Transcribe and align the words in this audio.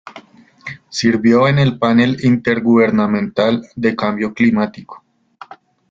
Sirvió 0.89 1.47
en 1.47 1.59
el 1.59 1.77
Panel 1.77 2.17
Intergubernamental 2.25 3.67
de 3.75 3.95
Cambio 3.95 4.33
Climático. 4.33 5.03